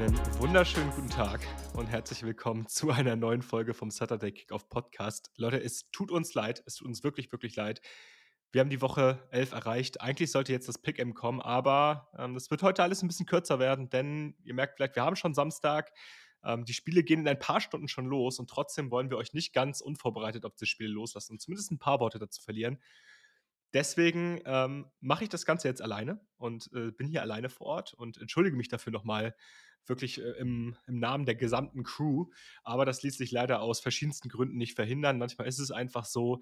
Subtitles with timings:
[0.00, 5.30] Einen wunderschönen guten Tag und herzlich willkommen zu einer neuen Folge vom Saturday Kickoff Podcast.
[5.36, 7.82] Leute, es tut uns leid, es tut uns wirklich, wirklich leid.
[8.50, 10.00] Wir haben die Woche 11 erreicht.
[10.00, 13.58] Eigentlich sollte jetzt das Pick-M kommen, aber ähm, das wird heute alles ein bisschen kürzer
[13.58, 15.92] werden, denn ihr merkt vielleicht, wir haben schon Samstag.
[16.42, 19.34] Ähm, die Spiele gehen in ein paar Stunden schon los und trotzdem wollen wir euch
[19.34, 22.78] nicht ganz unvorbereitet auf das Spiel loslassen und zumindest ein paar Worte dazu verlieren.
[23.74, 27.92] Deswegen ähm, mache ich das Ganze jetzt alleine und äh, bin hier alleine vor Ort
[27.92, 29.34] und entschuldige mich dafür nochmal
[29.86, 32.26] wirklich äh, im, im, Namen der gesamten Crew.
[32.62, 35.18] Aber das ließ sich leider aus verschiedensten Gründen nicht verhindern.
[35.18, 36.40] Manchmal ist es einfach so.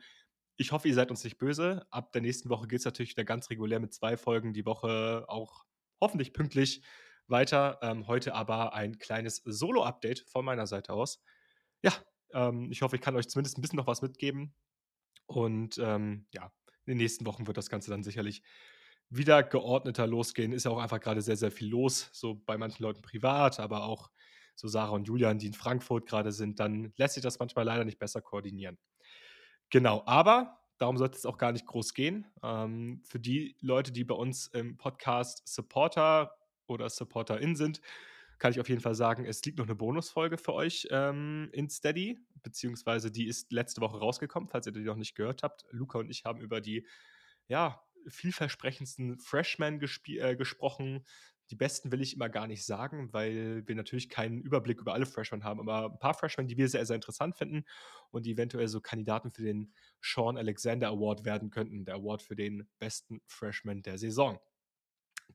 [0.56, 1.87] Ich hoffe, ihr seid uns nicht böse.
[1.91, 5.24] Ab der nächsten Woche geht es natürlich wieder ganz regulär mit zwei Folgen die Woche,
[5.29, 5.65] auch
[6.01, 6.82] hoffentlich pünktlich
[7.29, 7.79] weiter.
[7.82, 11.23] Ähm, heute aber ein kleines Solo-Update von meiner Seite aus.
[11.82, 11.93] Ja,
[12.32, 14.54] ähm, ich hoffe, ich kann euch zumindest ein bisschen noch was mitgeben.
[15.26, 16.52] Und ähm, ja,
[16.87, 18.43] in den nächsten Wochen wird das Ganze dann sicherlich
[19.10, 20.52] wieder geordneter losgehen.
[20.52, 23.84] Ist ja auch einfach gerade sehr, sehr viel los, so bei manchen Leuten privat, aber
[23.84, 24.10] auch
[24.54, 27.84] so Sarah und Julian, die in Frankfurt gerade sind, dann lässt sich das manchmal leider
[27.84, 28.76] nicht besser koordinieren.
[29.70, 32.26] Genau, aber darum sollte es auch gar nicht groß gehen.
[32.42, 36.36] Ähm, für die Leute, die bei uns im Podcast Supporter
[36.66, 37.80] oder Supporterin sind,
[38.38, 41.68] kann ich auf jeden Fall sagen, es liegt noch eine Bonusfolge für euch ähm, in
[41.68, 45.66] Steady, beziehungsweise die ist letzte Woche rausgekommen, falls ihr die noch nicht gehört habt.
[45.70, 46.86] Luca und ich haben über die
[47.48, 51.04] ja, vielversprechendsten Freshmen äh, gesprochen.
[51.51, 55.07] Die besten will ich immer gar nicht sagen, weil wir natürlich keinen Überblick über alle
[55.07, 57.65] Freshmen haben, aber ein paar Freshmen, die wir sehr, sehr interessant finden
[58.10, 62.37] und die eventuell so Kandidaten für den Sean Alexander Award werden könnten, der Award für
[62.37, 64.38] den besten Freshman der Saison.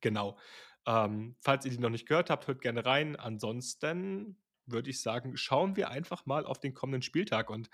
[0.02, 0.38] Genau.
[0.86, 3.16] Ähm, falls ihr die noch nicht gehört habt, hört gerne rein.
[3.16, 7.50] Ansonsten würde ich sagen, schauen wir einfach mal auf den kommenden Spieltag.
[7.50, 7.70] Und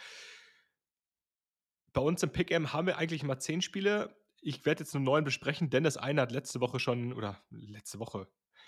[1.93, 4.15] bei uns im Pick-M haben wir eigentlich mal zehn Spiele.
[4.41, 7.99] Ich werde jetzt nur neun besprechen, denn das eine hat letzte Woche schon, oder letzte
[7.99, 8.27] Woche,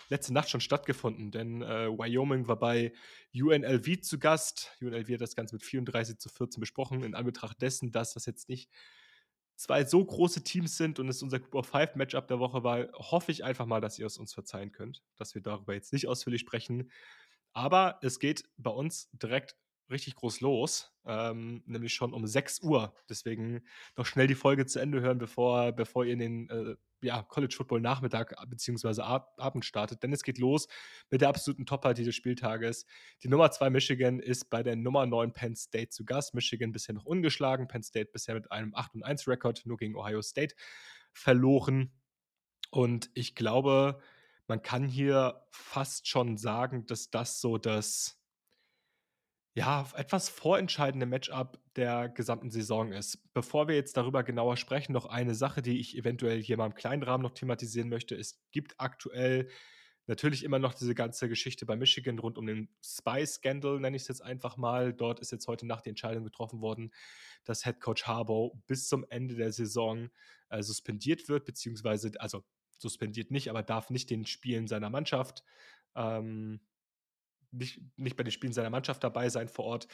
[0.10, 2.94] letzte Nacht schon stattgefunden, denn äh, Wyoming war bei
[3.34, 4.72] UNLV zu Gast.
[4.82, 8.50] UNLV hat das Ganze mit 34 zu 14 besprochen, in Anbetracht dessen, dass das jetzt
[8.50, 8.70] nicht
[9.56, 12.88] zwei so große Teams sind und es unser Group of Five Matchup der Woche war,
[12.94, 16.08] hoffe ich einfach mal, dass ihr es uns verzeihen könnt, dass wir darüber jetzt nicht
[16.08, 16.90] ausführlich sprechen.
[17.54, 19.56] Aber es geht bei uns direkt
[19.92, 22.96] richtig groß los, ähm, nämlich schon um 6 Uhr.
[23.10, 23.62] Deswegen
[23.96, 27.54] noch schnell die Folge zu Ende hören, bevor, bevor ihr in den äh, ja, College
[27.56, 29.02] Football Nachmittag bzw.
[29.02, 30.04] Abend startet.
[30.04, 30.68] Denn es geht los
[31.10, 32.86] mit der absoluten Top-Partie des Spieltages.
[33.24, 36.34] Die Nummer 2 Michigan ist bei der Nummer 9 Penn State zu Gast.
[36.34, 37.68] Michigan bisher noch ungeschlagen.
[37.68, 40.56] Penn State bisher mit einem 8 und 1 Rekord, nur gegen Ohio State
[41.12, 41.92] verloren.
[42.70, 44.00] Und ich glaube,
[44.48, 48.21] man kann hier fast schon sagen, dass das so das
[49.54, 53.34] ja, etwas vorentscheidende Matchup der gesamten Saison ist.
[53.34, 56.76] Bevor wir jetzt darüber genauer sprechen, noch eine Sache, die ich eventuell hier mal im
[56.76, 58.16] kleinen Rahmen noch thematisieren möchte.
[58.16, 59.50] Es gibt aktuell
[60.08, 64.08] natürlich immer noch diese ganze Geschichte bei Michigan rund um den Spy-Scandal, nenne ich es
[64.08, 64.94] jetzt einfach mal.
[64.94, 66.92] Dort ist jetzt heute Nacht die Entscheidung getroffen worden,
[67.44, 70.10] dass Head Coach Harbaugh bis zum Ende der Saison
[70.50, 72.44] äh, suspendiert wird, beziehungsweise, also
[72.78, 75.44] suspendiert nicht, aber darf nicht den Spielen seiner Mannschaft
[75.96, 76.62] ähm,
[77.52, 79.88] nicht, nicht bei den Spielen seiner Mannschaft dabei sein vor Ort.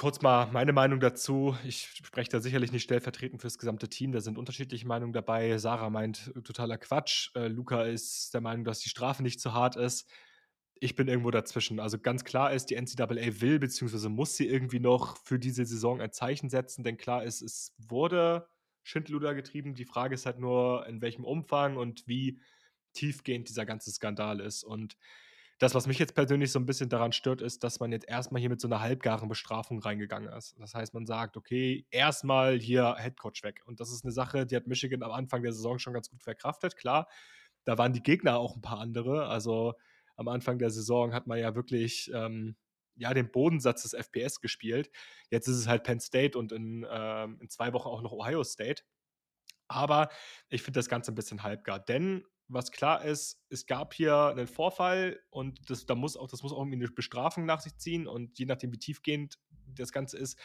[0.00, 1.54] Kurz mal meine Meinung dazu.
[1.62, 4.12] Ich spreche da sicherlich nicht stellvertretend für das gesamte Team.
[4.12, 5.58] Da sind unterschiedliche Meinungen dabei.
[5.58, 7.30] Sarah meint äh, totaler Quatsch.
[7.34, 10.10] Äh, Luca ist der Meinung, dass die Strafe nicht zu hart ist.
[10.82, 11.78] Ich bin irgendwo dazwischen.
[11.80, 14.08] Also ganz klar ist, die NCAA will bzw.
[14.08, 18.48] muss sie irgendwie noch für diese Saison ein Zeichen setzen, denn klar ist, es wurde
[18.82, 19.74] Schindluder getrieben.
[19.74, 22.40] Die Frage ist halt nur, in welchem Umfang und wie
[22.94, 24.64] tiefgehend dieser ganze Skandal ist.
[24.64, 24.96] Und
[25.60, 28.40] das, was mich jetzt persönlich so ein bisschen daran stört, ist, dass man jetzt erstmal
[28.40, 30.56] hier mit so einer halbgaren Bestrafung reingegangen ist.
[30.58, 33.60] Das heißt, man sagt, okay, erstmal hier Headcoach weg.
[33.66, 36.22] Und das ist eine Sache, die hat Michigan am Anfang der Saison schon ganz gut
[36.22, 36.76] verkraftet.
[36.76, 37.08] Klar,
[37.64, 39.26] da waren die Gegner auch ein paar andere.
[39.26, 39.74] Also
[40.16, 42.56] am Anfang der Saison hat man ja wirklich ähm,
[42.96, 44.90] ja, den Bodensatz des FPS gespielt.
[45.28, 48.44] Jetzt ist es halt Penn State und in, ähm, in zwei Wochen auch noch Ohio
[48.44, 48.82] State.
[49.68, 50.08] Aber
[50.48, 54.48] ich finde das Ganze ein bisschen halbgar, denn was klar ist, es gab hier einen
[54.48, 58.06] Vorfall und das, da muss auch, das muss auch irgendwie eine Bestrafung nach sich ziehen
[58.06, 60.38] und je nachdem, wie tiefgehend das Ganze ist,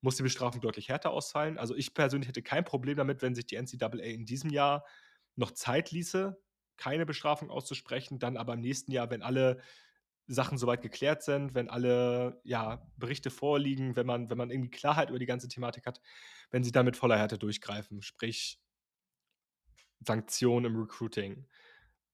[0.00, 1.58] muss die Bestrafung deutlich härter ausfallen.
[1.58, 4.84] Also ich persönlich hätte kein Problem damit, wenn sich die NCAA in diesem Jahr
[5.36, 6.36] noch Zeit ließe,
[6.76, 9.62] keine Bestrafung auszusprechen, dann aber im nächsten Jahr, wenn alle
[10.26, 15.10] Sachen soweit geklärt sind, wenn alle ja, Berichte vorliegen, wenn man, wenn man irgendwie Klarheit
[15.10, 16.00] über die ganze Thematik hat,
[16.50, 18.02] wenn sie damit voller Härte durchgreifen.
[18.02, 18.60] Sprich,
[20.06, 21.46] Sanktionen im Recruiting,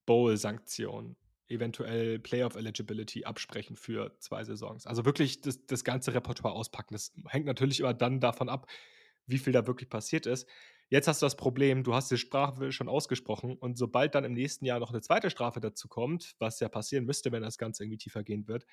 [0.07, 1.17] Bowl-Sanktionen,
[1.49, 4.87] eventuell Playoff-Eligibility absprechen für zwei Saisons.
[4.87, 6.95] Also wirklich das, das ganze Repertoire auspacken.
[6.95, 8.67] Das hängt natürlich immer dann davon ab,
[9.27, 10.49] wie viel da wirklich passiert ist.
[10.91, 14.33] Jetzt hast du das Problem, du hast die Strafe schon ausgesprochen und sobald dann im
[14.33, 17.85] nächsten Jahr noch eine zweite Strafe dazu kommt, was ja passieren müsste, wenn das Ganze
[17.85, 18.65] irgendwie tiefer gehen wird,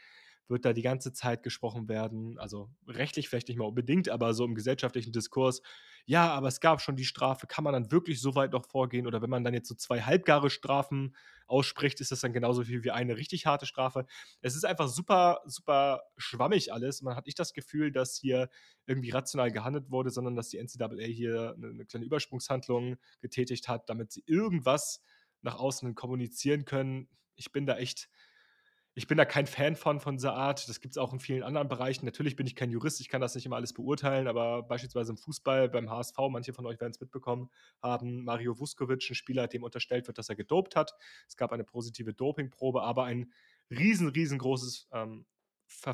[0.48, 4.46] wird da die ganze Zeit gesprochen werden, also rechtlich vielleicht nicht mal unbedingt, aber so
[4.46, 5.62] im gesellschaftlichen Diskurs,
[6.08, 9.08] ja, aber es gab schon die Strafe, kann man dann wirklich so weit noch vorgehen?
[9.08, 11.16] Oder wenn man dann jetzt so zwei halbgare Strafen
[11.48, 14.06] ausspricht, ist das dann genauso viel wie eine richtig harte Strafe.
[14.42, 17.02] Es ist einfach super, super schwammig alles.
[17.02, 18.50] Man hat nicht das Gefühl, dass hier
[18.86, 23.90] irgendwie rational gehandelt wurde, sondern dass die NCAA hier eine, eine kleine Übersprungshandlung getätigt hat,
[23.90, 25.02] damit sie irgendwas
[25.42, 27.10] nach außen kommunizieren können.
[27.36, 28.10] Ich bin da echt
[28.98, 30.70] ich bin da kein Fan von, von dieser Art.
[30.70, 32.06] Das gibt es auch in vielen anderen Bereichen.
[32.06, 35.18] Natürlich bin ich kein Jurist, ich kann das nicht immer alles beurteilen, aber beispielsweise im
[35.18, 37.50] Fußball, beim HSV, manche von euch werden es mitbekommen
[37.84, 40.94] haben, Mario Vuskovic, ein Spieler, dem unterstellt wird, dass er gedopt hat.
[41.28, 43.34] Es gab eine positive Dopingprobe, aber ein
[43.70, 45.26] riesen, riesengroßes ähm,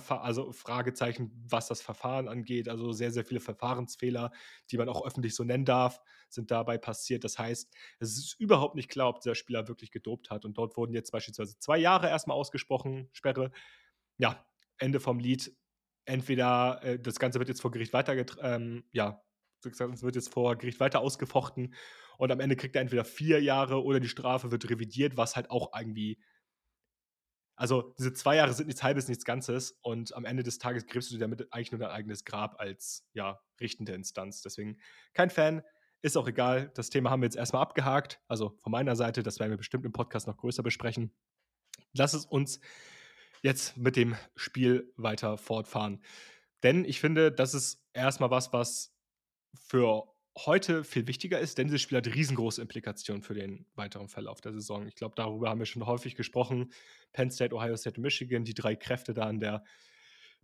[0.09, 2.69] also Fragezeichen, was das Verfahren angeht.
[2.69, 4.31] Also sehr, sehr viele Verfahrensfehler,
[4.69, 7.23] die man auch öffentlich so nennen darf, sind dabei passiert.
[7.23, 10.45] Das heißt, es ist überhaupt nicht klar, ob der Spieler wirklich gedopt hat.
[10.45, 13.51] Und dort wurden jetzt beispielsweise zwei Jahre erstmal ausgesprochen, Sperre.
[14.17, 14.45] Ja,
[14.77, 15.55] Ende vom Lied.
[16.05, 19.23] Entweder äh, das Ganze wird jetzt vor Gericht weiter, ähm, ja,
[19.63, 21.75] es wird jetzt vor Gericht weiter ausgefochten
[22.17, 25.51] und am Ende kriegt er entweder vier Jahre oder die Strafe wird revidiert, was halt
[25.51, 26.19] auch irgendwie
[27.61, 31.11] also diese zwei Jahre sind nichts Halbes, nichts Ganzes und am Ende des Tages gräbst
[31.11, 34.41] du dir damit eigentlich nur dein eigenes Grab als ja, richtende Instanz.
[34.41, 34.79] Deswegen
[35.13, 35.61] kein Fan,
[36.01, 36.71] ist auch egal.
[36.73, 38.19] Das Thema haben wir jetzt erstmal abgehakt.
[38.27, 41.13] Also von meiner Seite, das werden wir bestimmt im Podcast noch größer besprechen.
[41.93, 42.61] Lass es uns
[43.43, 46.03] jetzt mit dem Spiel weiter fortfahren.
[46.63, 48.91] Denn ich finde, das ist erstmal was, was
[49.53, 54.41] für heute viel wichtiger ist, denn dieses Spiel hat riesengroße Implikationen für den weiteren Verlauf
[54.41, 54.87] der Saison.
[54.87, 56.71] Ich glaube, darüber haben wir schon häufig gesprochen.
[57.11, 59.63] Penn State, Ohio State Michigan, die drei Kräfte da in der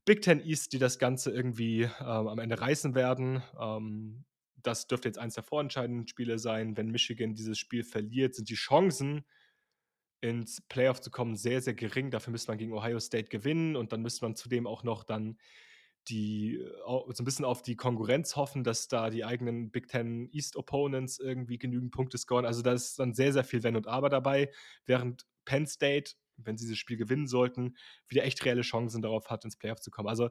[0.06, 3.44] Big Ten East, die das Ganze irgendwie ähm, am Ende reißen werden.
[3.60, 4.26] Ähm,
[4.56, 6.76] das dürfte jetzt eines der vorentscheidenden Spiele sein.
[6.76, 9.26] Wenn Michigan dieses Spiel verliert, sind die Chancen,
[10.22, 12.12] ins Playoff zu kommen, sehr, sehr gering.
[12.12, 15.38] Dafür müsste man gegen Ohio State gewinnen und dann müsste man zudem auch noch dann
[16.08, 20.30] die äh, so ein bisschen auf die Konkurrenz hoffen, dass da die eigenen Big Ten
[20.32, 22.46] East Opponents irgendwie genügend Punkte scoren.
[22.46, 24.52] Also da ist dann sehr, sehr viel Wenn und Aber dabei,
[24.86, 27.76] während Penn State, wenn sie dieses Spiel gewinnen sollten,
[28.08, 30.08] wieder echt reelle Chancen darauf hat, ins Playoff zu kommen.
[30.08, 30.30] Also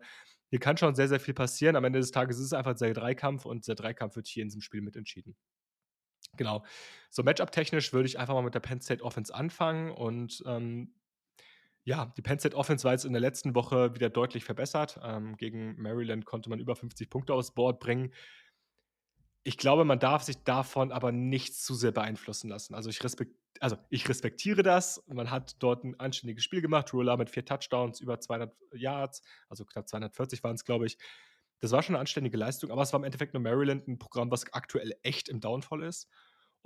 [0.51, 1.77] hier kann schon sehr, sehr viel passieren.
[1.77, 4.49] Am Ende des Tages ist es einfach der Dreikampf und der Dreikampf wird hier in
[4.49, 5.37] diesem Spiel mitentschieden.
[6.37, 6.65] Genau.
[7.11, 10.95] So Matchup-technisch würde ich einfach mal mit der Penn State Offense anfangen und ähm,
[11.87, 14.99] ja, die Penn State Offense war jetzt in der letzten Woche wieder deutlich verbessert.
[15.05, 18.13] Ähm, gegen Maryland konnte man über 50 Punkte aufs Board bringen.
[19.45, 22.75] Ich glaube, man darf sich davon aber nicht zu sehr beeinflussen lassen.
[22.75, 25.01] Also ich, respekt, also ich respektiere das.
[25.07, 26.93] Man hat dort ein anständiges Spiel gemacht.
[26.93, 30.99] Rula mit vier Touchdowns, über 200 Yards, also knapp 240 waren es, glaube ich.
[31.61, 34.33] Das war schon eine anständige Leistung, aber es war im Endeffekt nur Maryland, ein Programm,
[34.33, 36.09] was aktuell echt im Downfall ist.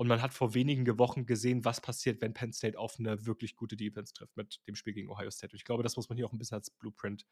[0.00, 3.54] Und man hat vor wenigen Wochen gesehen, was passiert, wenn Penn State auf eine wirklich
[3.54, 5.52] gute Defense trifft mit dem Spiel gegen Ohio State.
[5.52, 7.26] Und ich glaube, das muss man hier auch ein bisschen als Blueprint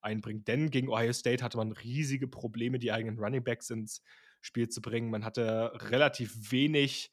[0.00, 0.42] einbringen.
[0.42, 4.02] Denn gegen Ohio State hatte man riesige Probleme, die eigenen Running Backs ins
[4.40, 5.10] Spiel zu bringen.
[5.10, 7.12] Man hatte relativ wenig,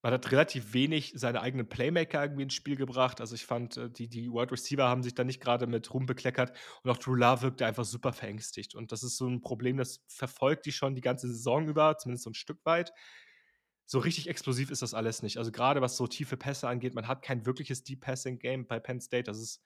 [0.00, 3.20] man hat relativ wenig seine eigenen Playmaker irgendwie ins Spiel gebracht.
[3.20, 6.06] Also ich fand, äh, die, die Wide Receiver haben sich da nicht gerade mit Ruhm
[6.06, 6.56] bekleckert.
[6.82, 8.74] Und auch Drew Love wirkte einfach super verängstigt.
[8.74, 12.24] Und das ist so ein Problem, das verfolgt die schon die ganze Saison über, zumindest
[12.24, 12.94] so ein Stück weit
[13.86, 15.38] so richtig explosiv ist das alles nicht.
[15.38, 18.80] Also gerade was so tiefe Pässe angeht, man hat kein wirkliches Deep Passing Game bei
[18.80, 19.24] Penn State.
[19.24, 19.62] Das ist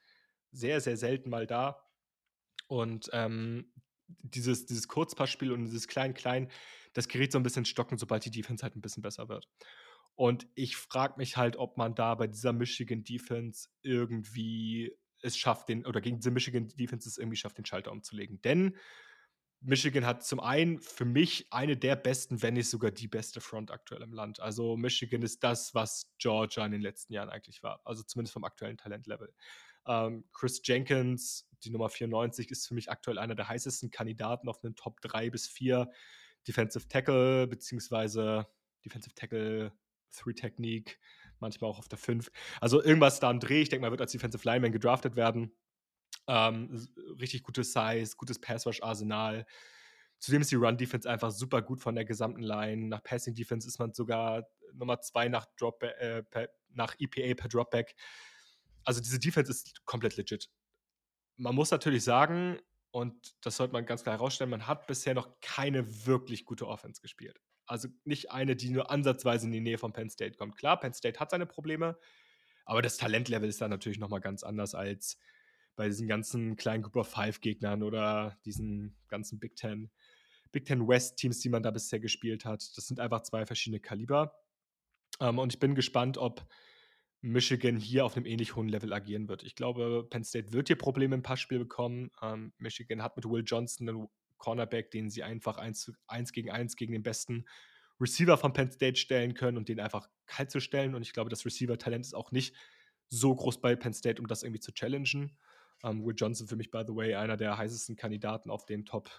[0.52, 1.82] sehr, sehr selten mal da.
[2.68, 3.72] Und ähm,
[4.06, 6.50] dieses, dieses Kurzpassspiel und dieses Klein-Klein,
[6.92, 9.48] das gerät so ein bisschen stocken, sobald die Defense halt ein bisschen besser wird.
[10.14, 15.68] Und ich frage mich halt, ob man da bei dieser Michigan Defense irgendwie es schafft,
[15.68, 18.40] den, oder gegen diese Michigan Defense es irgendwie schafft, den Schalter umzulegen.
[18.42, 18.76] Denn
[19.62, 23.70] Michigan hat zum einen für mich eine der besten, wenn nicht sogar die beste Front
[23.70, 24.40] aktuell im Land.
[24.40, 27.80] Also Michigan ist das, was Georgia in den letzten Jahren eigentlich war.
[27.84, 29.32] Also zumindest vom aktuellen Talentlevel.
[29.86, 34.64] Ähm, Chris Jenkins, die Nummer 94, ist für mich aktuell einer der heißesten Kandidaten auf
[34.64, 35.90] einen Top 3 bis 4
[36.48, 38.46] Defensive Tackle, beziehungsweise
[38.84, 39.72] Defensive Tackle
[40.16, 40.98] 3 Technique,
[41.38, 42.30] manchmal auch auf der 5.
[42.60, 43.60] Also irgendwas da am Dreh.
[43.60, 45.52] Ich denke mal, wird als Defensive Lineman gedraftet werden.
[46.26, 46.86] Ähm,
[47.20, 49.46] richtig gutes Size, gutes Passwash-Arsenal.
[50.18, 52.88] Zudem ist die Run-Defense einfach super gut von der gesamten Line.
[52.88, 57.94] Nach Passing-Defense ist man sogar Nummer zwei nach, Drop äh, per, nach EPA per Dropback.
[58.84, 60.50] Also diese Defense ist komplett legit.
[61.36, 62.58] Man muss natürlich sagen,
[62.90, 67.00] und das sollte man ganz klar herausstellen, man hat bisher noch keine wirklich gute Offense
[67.00, 67.40] gespielt.
[67.66, 70.56] Also nicht eine, die nur ansatzweise in die Nähe von Penn State kommt.
[70.56, 71.96] Klar, Penn State hat seine Probleme,
[72.64, 75.18] aber das Talentlevel ist da natürlich nochmal ganz anders als
[75.80, 79.90] bei diesen ganzen kleinen Group of Five Gegnern oder diesen ganzen Big Ten
[80.52, 82.62] Big Ten West Teams, die man da bisher gespielt hat.
[82.76, 84.34] Das sind einfach zwei verschiedene Kaliber.
[85.20, 86.46] Ähm, und ich bin gespannt, ob
[87.22, 89.42] Michigan hier auf einem ähnlich hohen Level agieren wird.
[89.42, 92.10] Ich glaube, Penn State wird hier Probleme im Passspiel bekommen.
[92.20, 94.06] Ähm, Michigan hat mit Will Johnson einen
[94.36, 97.46] Cornerback, den sie einfach eins, eins gegen eins gegen den besten
[97.98, 100.94] Receiver von Penn State stellen können und den einfach kalt zu stellen.
[100.94, 102.54] Und ich glaube, das Receiver-Talent ist auch nicht
[103.08, 105.38] so groß bei Penn State, um das irgendwie zu challengen.
[105.82, 109.10] Ähm, Will Johnson für mich, by the way, einer der heißesten Kandidaten auf den Top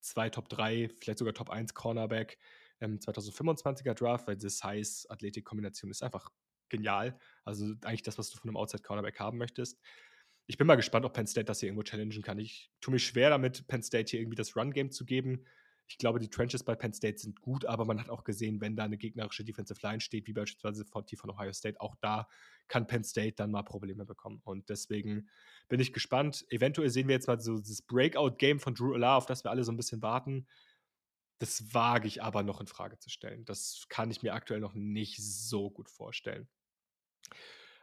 [0.00, 2.38] 2, Top 3, vielleicht sogar Top 1 Cornerback
[2.80, 6.30] im 2025er Draft, weil diese Size-Athletik-Kombination ist einfach
[6.70, 7.18] genial.
[7.44, 9.78] Also eigentlich das, was du von einem Outside-Cornerback haben möchtest.
[10.46, 12.38] Ich bin mal gespannt, ob Penn State das hier irgendwo challengen kann.
[12.38, 15.44] Ich tue mich schwer damit, Penn State hier irgendwie das Run-Game zu geben.
[15.90, 18.76] Ich glaube, die Trenches bei Penn State sind gut, aber man hat auch gesehen, wenn
[18.76, 22.28] da eine gegnerische Defensive Line steht, wie beispielsweise die von Ohio State, auch da
[22.68, 24.40] kann Penn State dann mal Probleme bekommen.
[24.44, 25.28] Und deswegen
[25.68, 26.46] bin ich gespannt.
[26.48, 29.64] Eventuell sehen wir jetzt mal so dieses Breakout-Game von Drew Alar, auf das wir alle
[29.64, 30.46] so ein bisschen warten.
[31.40, 33.44] Das wage ich aber noch in Frage zu stellen.
[33.44, 36.48] Das kann ich mir aktuell noch nicht so gut vorstellen.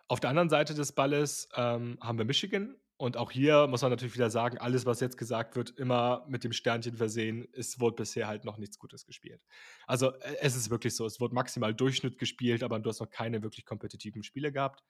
[0.08, 2.78] Auf der anderen Seite des Balles ähm, haben wir Michigan.
[3.00, 6.44] Und auch hier muss man natürlich wieder sagen, alles, was jetzt gesagt wird, immer mit
[6.44, 7.48] dem Sternchen versehen.
[7.54, 9.39] Es wurde bisher halt noch nichts Gutes gespielt.
[9.86, 13.10] Also äh, es ist wirklich so, es wurde maximal Durchschnitt gespielt, aber du hast noch
[13.10, 14.84] keine wirklich kompetitiven Spiele gehabt.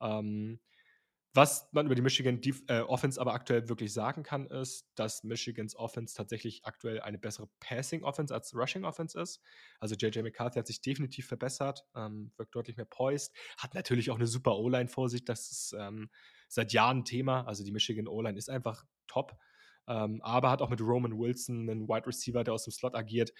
[0.00, 0.60] Ähm,
[1.34, 5.24] was man über die Michigan Def äh, Offense aber aktuell wirklich sagen kann, ist, dass
[5.24, 9.40] Michigans Offense tatsächlich aktuell eine bessere Passing Offense als Rushing Offense ist.
[9.78, 14.16] Also JJ McCarthy hat sich definitiv verbessert, ähm, wirkt deutlich mehr poised, hat natürlich auch
[14.16, 15.24] eine super O-Line vor sich.
[15.24, 16.10] Das ist ähm,
[16.48, 17.46] seit Jahren Thema.
[17.46, 19.36] Also die Michigan O-Line ist einfach top.
[19.86, 23.32] Ähm, aber hat auch mit Roman Wilson einen Wide Receiver, der aus dem Slot agiert,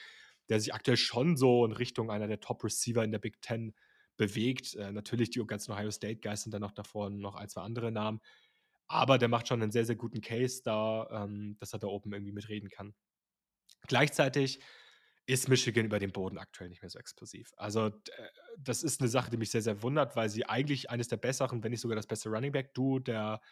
[0.48, 3.74] der sich aktuell schon so in Richtung einer der Top Receiver in der Big Ten
[4.18, 4.74] bewegt.
[4.74, 7.90] Äh, natürlich die ganzen Ohio State Guys sind dann noch davor noch ein, zwei andere
[7.90, 8.20] Namen.
[8.86, 12.12] Aber der macht schon einen sehr, sehr guten Case da, ähm, dass er da oben
[12.12, 12.94] irgendwie mitreden kann.
[13.86, 14.60] Gleichzeitig
[15.26, 17.52] ist Michigan über dem Boden aktuell nicht mehr so explosiv.
[17.58, 17.92] Also,
[18.56, 21.62] das ist eine Sache, die mich sehr, sehr wundert, weil sie eigentlich eines der besseren,
[21.62, 23.42] wenn nicht sogar das beste Running Back-Duo der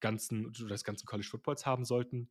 [0.00, 2.30] ganzen, des ganzen College Footballs haben sollten.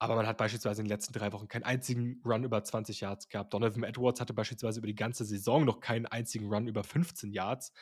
[0.00, 3.28] Aber man hat beispielsweise in den letzten drei Wochen keinen einzigen Run über 20 Yards
[3.28, 3.54] gehabt.
[3.54, 7.72] Donovan Edwards hatte beispielsweise über die ganze Saison noch keinen einzigen Run über 15 Yards.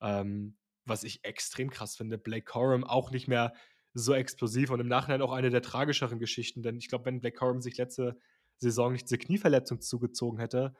[0.00, 2.18] Ähm, was ich extrem krass finde.
[2.18, 3.54] Blake Corum auch nicht mehr
[3.94, 7.36] so explosiv und im Nachhinein auch eine der tragischeren Geschichten, denn ich glaube, wenn Blake
[7.36, 8.18] Corum sich letzte
[8.56, 10.74] Saison nicht diese Knieverletzung zugezogen hätte,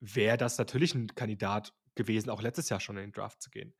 [0.00, 3.74] wäre das natürlich ein Kandidat gewesen, auch letztes Jahr schon in den Draft zu gehen.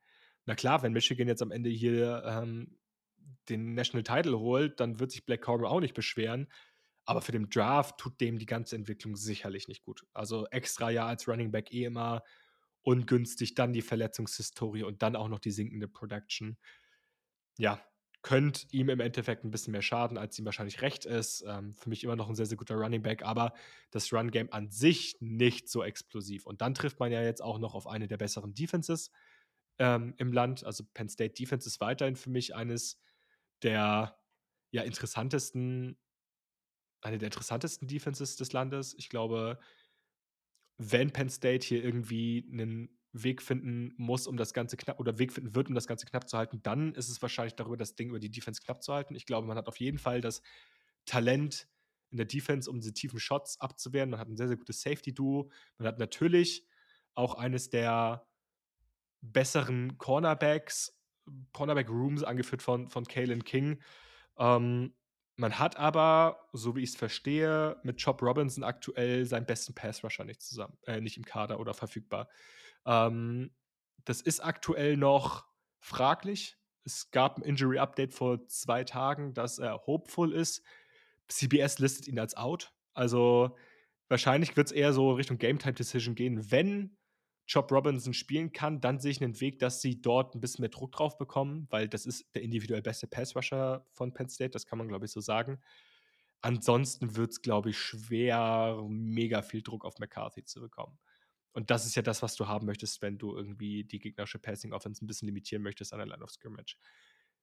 [0.45, 2.77] Na klar, wenn Michigan jetzt am Ende hier ähm,
[3.49, 6.47] den National Title holt, dann wird sich Black Corbin auch nicht beschweren.
[7.05, 10.05] Aber für den Draft tut dem die ganze Entwicklung sicherlich nicht gut.
[10.13, 12.23] Also extra ja als Running Back eh immer
[12.81, 16.57] ungünstig, dann die Verletzungshistorie und dann auch noch die sinkende Production.
[17.57, 17.79] Ja,
[18.25, 21.43] könnte ihm im Endeffekt ein bisschen mehr schaden, als ihm wahrscheinlich recht ist.
[21.47, 23.53] Ähm, für mich immer noch ein sehr, sehr guter Running Back, aber
[23.91, 26.47] das Run-Game an sich nicht so explosiv.
[26.47, 29.11] Und dann trifft man ja jetzt auch noch auf eine der besseren Defenses
[29.77, 30.63] ähm, im Land.
[30.63, 32.99] Also Penn State Defense ist weiterhin für mich eines
[33.63, 34.17] der
[34.71, 35.97] ja interessantesten,
[37.01, 38.93] eine der interessantesten Defenses des Landes.
[38.97, 39.59] Ich glaube,
[40.77, 45.31] wenn Penn State hier irgendwie einen Weg finden muss, um das Ganze knapp oder Weg
[45.31, 48.09] finden wird, um das Ganze knapp zu halten, dann ist es wahrscheinlich darüber, das Ding
[48.09, 49.15] über die Defense knapp zu halten.
[49.15, 50.41] Ich glaube, man hat auf jeden Fall das
[51.05, 51.69] Talent
[52.11, 54.09] in der Defense, um diese tiefen Shots abzuwehren.
[54.09, 55.49] Man hat ein sehr, sehr gutes Safety-Duo.
[55.77, 56.67] Man hat natürlich
[57.13, 58.27] auch eines der
[59.21, 60.97] besseren Cornerbacks,
[61.53, 63.81] Cornerback-Rooms, angeführt von, von Kalen King.
[64.37, 64.93] Ähm,
[65.37, 70.23] man hat aber, so wie ich es verstehe, mit Chop Robinson aktuell seinen besten Pass-Rusher
[70.23, 72.29] nicht zusammen, äh, nicht im Kader oder verfügbar.
[72.85, 73.51] Ähm,
[74.05, 75.45] das ist aktuell noch
[75.79, 76.57] fraglich.
[76.83, 80.63] Es gab ein Injury-Update vor zwei Tagen, dass er hopeful ist.
[81.27, 82.73] CBS listet ihn als out.
[82.93, 83.57] Also
[84.07, 86.51] wahrscheinlich wird es eher so Richtung Game-Time-Decision gehen.
[86.51, 86.95] Wenn
[87.51, 90.69] Chop Robinson spielen kann, dann sehe ich einen Weg, dass sie dort ein bisschen mehr
[90.69, 94.79] Druck drauf bekommen, weil das ist der individuell beste Pass-Rusher von Penn State, das kann
[94.79, 95.59] man, glaube ich, so sagen.
[96.41, 100.97] Ansonsten wird es, glaube ich, schwer, mega viel Druck auf McCarthy zu bekommen.
[101.53, 104.73] Und das ist ja das, was du haben möchtest, wenn du irgendwie die gegnerische Passing
[104.73, 106.77] Offense ein bisschen limitieren möchtest an der Line of Scrimmage.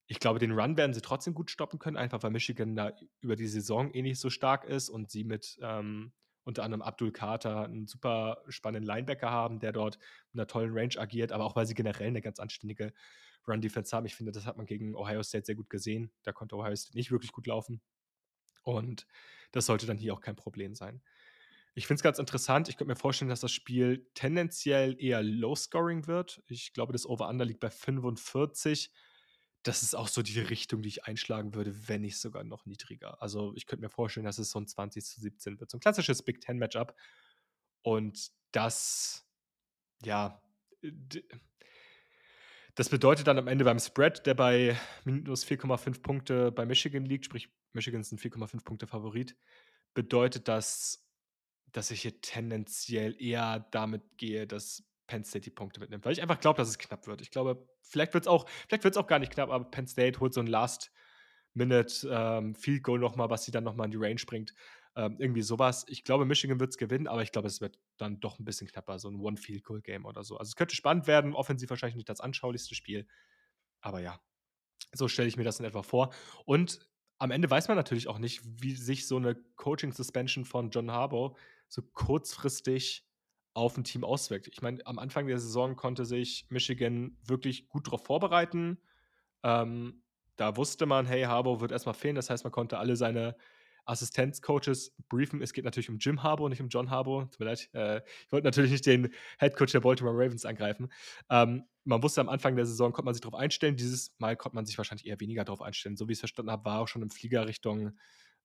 [0.07, 3.37] Ich glaube, den Run werden sie trotzdem gut stoppen können, einfach weil Michigan da über
[3.37, 6.13] die Saison eh nicht so stark ist und sie mit ähm,
[6.45, 9.99] unter anderem Abdul Carter einen super spannenden Linebacker haben, der dort
[10.33, 12.93] mit einer tollen Range agiert, aber auch weil sie generell eine ganz anständige
[13.47, 14.07] Run-Defense haben.
[14.07, 16.11] Ich finde, das hat man gegen Ohio State sehr gut gesehen.
[16.23, 17.81] Da konnte Ohio State nicht wirklich gut laufen.
[18.63, 19.07] Und
[19.51, 21.03] das sollte dann hier auch kein Problem sein.
[21.75, 22.69] Ich finde es ganz interessant.
[22.69, 26.43] Ich könnte mir vorstellen, dass das Spiel tendenziell eher low-scoring wird.
[26.47, 28.93] Ich glaube, das Over-Under liegt bei 45.
[29.62, 33.23] das ist auch so die Richtung, die ich einschlagen würde, wenn nicht sogar noch niedriger.
[33.23, 35.71] Also ich könnte mir vorstellen, dass es so ein 20 zu 17 wird.
[35.71, 36.97] So ein klassisches Big Ten Matchup.
[37.83, 39.25] Und das,
[40.02, 40.42] ja,
[42.75, 47.26] das bedeutet dann am Ende beim Spread, der bei minus 4,5 Punkte bei Michigan liegt,
[47.26, 49.37] sprich Michigan ist ein 4,5 Punkte Favorit,
[49.95, 51.07] bedeutet das,
[51.73, 56.23] dass ich hier tendenziell eher damit gehe, dass Penn State die Punkte mitnimmt, weil ich
[56.23, 57.21] einfach glaube, dass es knapp wird.
[57.21, 59.87] Ich glaube, vielleicht wird es auch, vielleicht wird es auch gar nicht knapp, aber Penn
[59.87, 63.99] State holt so ein Last-Minute ähm, Field Goal nochmal, was sie dann nochmal in die
[63.99, 64.54] Range bringt.
[64.97, 65.85] Ähm, irgendwie sowas.
[65.88, 68.69] Ich glaube, Michigan wird es gewinnen, aber ich glaube, es wird dann doch ein bisschen
[68.69, 70.38] knapper, so ein One-Field-Goal-Game oder so.
[70.38, 73.07] Also es könnte spannend werden, offensiv wahrscheinlich nicht das anschaulichste Spiel.
[73.83, 74.19] Aber ja,
[74.92, 76.14] so stelle ich mir das in etwa vor.
[76.47, 76.88] Und
[77.19, 81.37] am Ende weiß man natürlich auch nicht, wie sich so eine Coaching-Suspension von John Harbaugh
[81.69, 83.07] so kurzfristig
[83.55, 84.49] auf ein Team auswirkt.
[84.49, 88.79] Ich meine, am Anfang der Saison konnte sich Michigan wirklich gut darauf vorbereiten.
[89.43, 90.03] Ähm,
[90.37, 92.15] da wusste man, hey, Harbaugh wird erstmal fehlen.
[92.15, 93.37] Das heißt, man konnte alle seine
[93.85, 95.43] Assistenzcoaches briefen.
[95.43, 97.29] Es geht natürlich um Jim Harbour, nicht um John Harbour.
[97.31, 97.69] Tut mir leid.
[97.75, 100.93] Äh, ich wollte natürlich nicht den Headcoach der Baltimore Ravens angreifen.
[101.31, 103.77] Ähm, man wusste am Anfang der Saison, konnte man sich darauf einstellen.
[103.77, 105.97] Dieses Mal konnte man sich wahrscheinlich eher weniger darauf einstellen.
[105.97, 107.99] So wie ich es verstanden habe, war auch schon im Flieger Richtung,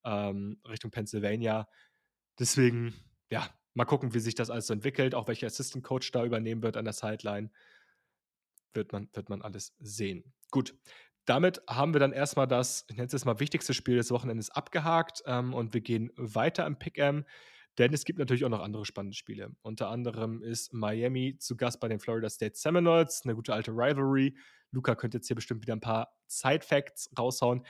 [0.04, 1.68] ähm, Richtung Pennsylvania.
[2.40, 2.96] Deswegen,
[3.30, 5.16] ja, mal gucken, wie sich das alles so entwickelt.
[5.16, 7.52] Auch welcher Assistant Coach da übernehmen wird an der Sideline.
[8.74, 10.34] Wird man, wird man alles sehen.
[10.52, 10.76] Gut,
[11.26, 14.50] damit haben wir dann erstmal das, ich nenne es jetzt mal wichtigste Spiel des Wochenendes
[14.50, 17.26] abgehakt ähm, und wir gehen weiter im Pick-Em,
[17.78, 19.56] denn es gibt natürlich auch noch andere spannende Spiele.
[19.62, 24.38] Unter anderem ist Miami zu Gast bei den Florida State Seminoles, eine gute alte Rivalry.
[24.72, 27.66] Luca könnte jetzt hier bestimmt wieder ein paar Side-Facts raushauen.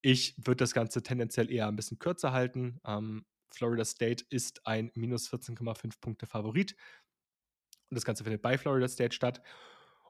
[0.00, 2.80] Ich würde das Ganze tendenziell eher ein bisschen kürzer halten.
[2.86, 6.76] Ähm, Florida State ist ein minus 14,5 Punkte Favorit.
[7.90, 9.42] Und das Ganze findet bei Florida State statt.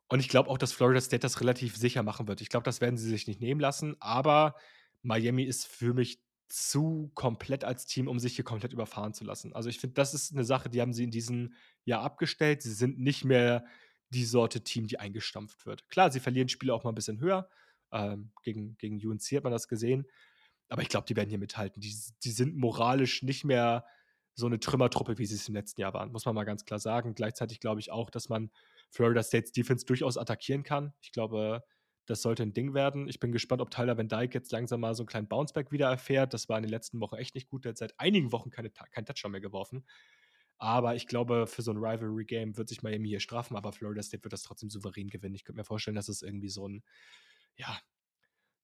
[0.08, 2.40] Und ich glaube auch, dass Florida State das relativ sicher machen wird.
[2.40, 3.96] Ich glaube, das werden sie sich nicht nehmen lassen.
[4.00, 4.54] Aber
[5.02, 9.54] Miami ist für mich zu komplett als Team, um sich hier komplett überfahren zu lassen.
[9.54, 12.62] Also ich finde, das ist eine Sache, die haben sie in diesem Jahr abgestellt.
[12.62, 13.64] Sie sind nicht mehr
[14.10, 15.88] die Sorte Team, die eingestampft wird.
[15.88, 17.48] Klar, sie verlieren Spiele auch mal ein bisschen höher.
[17.90, 20.06] Ähm, gegen, gegen UNC hat man das gesehen.
[20.68, 21.80] Aber ich glaube, die werden hier mithalten.
[21.80, 21.94] Die,
[22.24, 23.84] die sind moralisch nicht mehr
[24.34, 26.78] so eine Trümmertruppe, wie sie es im letzten Jahr waren, muss man mal ganz klar
[26.78, 27.14] sagen.
[27.14, 28.50] Gleichzeitig glaube ich auch, dass man
[28.90, 30.94] Florida State's Defense durchaus attackieren kann.
[31.02, 31.62] Ich glaube,
[32.06, 33.08] das sollte ein Ding werden.
[33.08, 35.88] Ich bin gespannt, ob Tyler Van Dyke jetzt langsam mal so einen kleinen Bounceback wieder
[35.88, 36.34] erfährt.
[36.34, 37.64] Das war in den letzten Wochen echt nicht gut.
[37.64, 39.84] Der hat seit einigen Wochen keine, kein Touchdown mehr geworfen.
[40.58, 44.24] Aber ich glaube, für so ein Rivalry-Game wird sich Miami hier strafen, aber Florida State
[44.24, 45.34] wird das trotzdem souverän gewinnen.
[45.34, 46.84] Ich könnte mir vorstellen, dass es irgendwie so ein,
[47.56, 47.80] ja,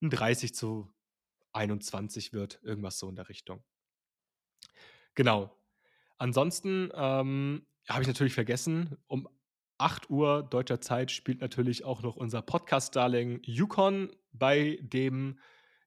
[0.01, 0.93] ein 30 zu
[1.59, 2.61] 21 wird.
[2.63, 3.63] Irgendwas so in der Richtung.
[5.15, 5.55] Genau.
[6.17, 9.29] Ansonsten ähm, habe ich natürlich vergessen, um
[9.79, 15.39] 8 Uhr deutscher Zeit spielt natürlich auch noch unser Podcast-Darling Yukon bei dem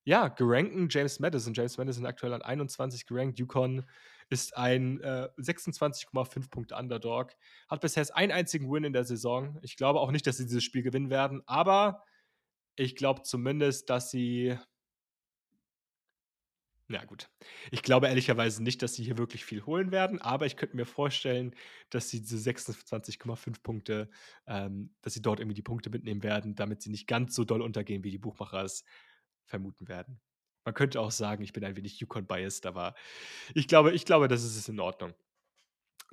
[0.04, 1.54] ja, gerankten James Madison.
[1.54, 3.38] James Madison aktuell an 21 gerankt.
[3.40, 3.86] Yukon
[4.30, 7.34] ist ein äh, 26,5 Punkte Underdog.
[7.68, 9.60] Hat bisher einen einzigen Win in der Saison.
[9.62, 12.04] Ich glaube auch nicht, dass sie dieses Spiel gewinnen werden, aber
[12.76, 14.58] ich glaube zumindest, dass sie
[16.92, 17.30] ja, gut.
[17.72, 20.86] Ich glaube ehrlicherweise nicht, dass sie hier wirklich viel holen werden, aber ich könnte mir
[20.86, 21.56] vorstellen,
[21.90, 24.10] dass sie diese 26,5 Punkte,
[24.48, 27.62] ähm, dass sie dort irgendwie die Punkte mitnehmen werden, damit sie nicht ganz so doll
[27.62, 28.84] untergehen, wie die Buchmacher es
[29.46, 30.20] vermuten werden.
[30.66, 32.94] Man könnte auch sagen, ich bin ein wenig Yukon-biased, aber
[33.56, 35.14] ich glaube, ich glaube, das ist in Ordnung.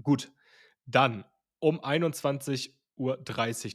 [0.02, 0.32] Gut,
[0.86, 1.24] dann
[1.58, 3.16] um 21.30 Uhr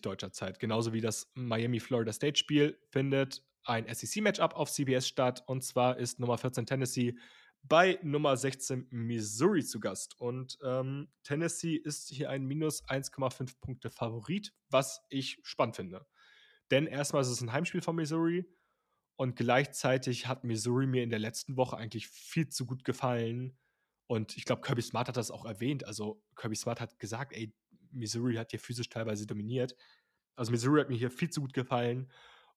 [0.02, 5.44] deutscher Zeit, genauso wie das Miami-Florida State-Spiel, findet ein SEC-Matchup auf CBS statt.
[5.48, 7.16] Und zwar ist Nummer 14 Tennessee
[7.64, 10.20] bei Nummer 16 Missouri zu Gast.
[10.20, 16.06] Und ähm, Tennessee ist hier ein minus 1,5 Punkte Favorit, was ich spannend finde.
[16.72, 18.46] Denn erstmal ist es ein Heimspiel von Missouri
[19.16, 23.58] und gleichzeitig hat Missouri mir in der letzten Woche eigentlich viel zu gut gefallen.
[24.08, 25.86] Und ich glaube, Kirby Smart hat das auch erwähnt.
[25.86, 27.54] Also Kirby Smart hat gesagt, ey,
[27.92, 29.76] Missouri hat hier physisch teilweise dominiert.
[30.36, 32.12] Also Missouri hat mir hier viel zu gut gefallen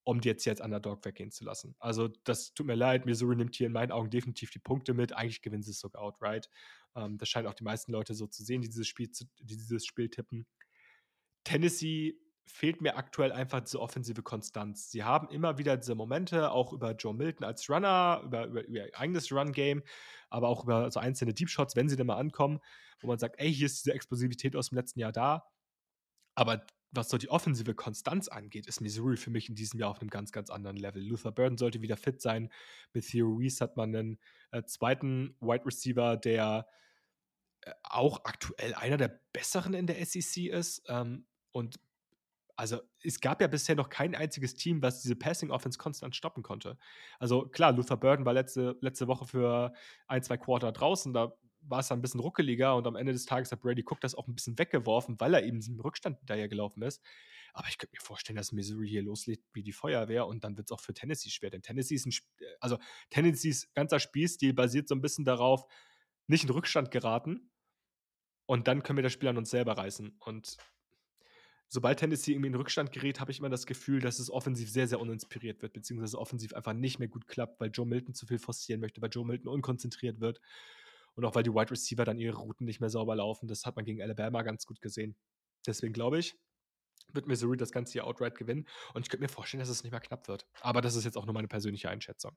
[0.06, 1.74] um die jetzt jetzt Underdog weggehen zu lassen.
[1.80, 5.12] Also das tut mir leid, Missouri nimmt hier in meinen Augen definitiv die Punkte mit.
[5.12, 6.48] Eigentlich gewinnen sie es sogar outright.
[6.94, 9.84] Ähm, das scheinen auch die meisten Leute so zu sehen, die dieses Spiel, die dieses
[9.84, 10.46] Spiel tippen.
[11.42, 12.14] Tennessee
[12.44, 14.92] fehlt mir aktuell einfach diese offensive Konstanz.
[14.92, 18.78] Sie haben immer wieder diese Momente, auch über Joe Milton als Runner, über, über, über
[18.86, 19.82] ihr eigenes Run-Game,
[20.30, 22.60] aber auch über so einzelne Deep Shots, wenn sie dann mal ankommen,
[23.00, 25.48] wo man sagt, ey, hier ist diese Explosivität aus dem letzten Jahr da.
[26.36, 30.00] Aber was so die offensive Konstanz angeht, ist Missouri für mich in diesem Jahr auf
[30.00, 31.02] einem ganz, ganz anderen Level.
[31.02, 32.50] Luther Burden sollte wieder fit sein.
[32.92, 34.18] Mit Theo Reese hat man einen
[34.52, 36.66] äh, zweiten Wide Receiver, der
[37.62, 40.82] äh, auch aktuell einer der besseren in der SEC ist.
[40.88, 41.78] Ähm, und
[42.56, 46.42] also es gab ja bisher noch kein einziges Team, was diese Passing Offense konstant stoppen
[46.42, 46.78] konnte.
[47.18, 49.74] Also klar, Luther Burden war letzte, letzte Woche für
[50.06, 51.36] ein, zwei Quarter draußen, da
[51.68, 54.14] war es dann ein bisschen ruckeliger und am Ende des Tages hat Brady Cook das
[54.14, 57.02] auch ein bisschen weggeworfen, weil er eben im Rückstand daher gelaufen ist.
[57.52, 60.68] Aber ich könnte mir vorstellen, dass Missouri hier loslegt wie die Feuerwehr und dann wird
[60.68, 61.50] es auch für Tennessee schwer.
[61.50, 62.14] Denn Tennessee ist ein,
[62.60, 62.78] also
[63.10, 65.64] Tennessees ganzer Spielstil basiert so ein bisschen darauf,
[66.26, 67.50] nicht in Rückstand geraten
[68.46, 70.16] und dann können wir das Spiel an uns selber reißen.
[70.20, 70.56] Und
[71.68, 74.86] sobald Tennessee irgendwie in Rückstand gerät, habe ich immer das Gefühl, dass es offensiv sehr,
[74.86, 78.38] sehr uninspiriert wird, beziehungsweise offensiv einfach nicht mehr gut klappt, weil Joe Milton zu viel
[78.38, 80.40] forcieren möchte, weil Joe Milton unkonzentriert wird
[81.16, 83.48] und auch weil die Wide Receiver dann ihre Routen nicht mehr sauber laufen.
[83.48, 85.16] Das hat man gegen Alabama ganz gut gesehen.
[85.66, 86.38] Deswegen glaube ich,
[87.12, 88.66] wird Missouri das Ganze hier outright gewinnen.
[88.94, 90.46] Und ich könnte mir vorstellen, dass es nicht mehr knapp wird.
[90.60, 92.36] Aber das ist jetzt auch nur meine persönliche Einschätzung.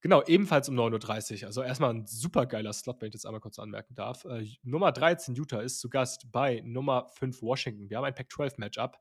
[0.00, 1.46] Genau, ebenfalls um 9.30 Uhr.
[1.46, 4.24] Also erstmal ein super geiler Slot, wenn ich das einmal kurz anmerken darf.
[4.24, 7.88] Äh, Nummer 13 Utah ist zu Gast bei Nummer 5 Washington.
[7.88, 8.96] Wir haben ein Pac-12-Matchup.